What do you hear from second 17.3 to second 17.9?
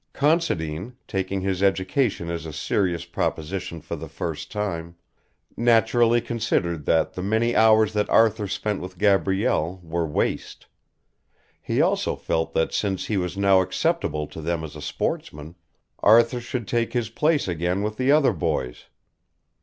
again